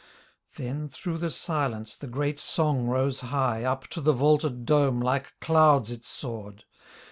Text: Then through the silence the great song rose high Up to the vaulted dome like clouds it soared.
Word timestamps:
Then 0.55 0.89
through 0.89 1.19
the 1.19 1.29
silence 1.29 1.95
the 1.95 2.07
great 2.07 2.39
song 2.39 2.87
rose 2.87 3.19
high 3.19 3.63
Up 3.63 3.87
to 3.89 4.01
the 4.01 4.13
vaulted 4.13 4.65
dome 4.65 4.99
like 4.99 5.39
clouds 5.39 5.91
it 5.91 6.05
soared. 6.05 6.63